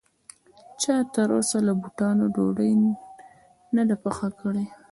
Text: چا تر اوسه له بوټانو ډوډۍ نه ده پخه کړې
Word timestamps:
چا 0.81 0.95
تر 1.13 1.29
اوسه 1.37 1.57
له 1.67 1.73
بوټانو 1.81 2.25
ډوډۍ 2.35 2.71
نه 3.75 3.83
ده 3.89 3.95
پخه 4.03 4.29
کړې 4.39 4.65